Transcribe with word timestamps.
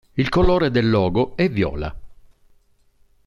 Il 0.15 0.29
colore 0.29 0.71
del 0.71 0.89
logo 0.89 1.35
è 1.35 1.47
viola. 1.47 1.95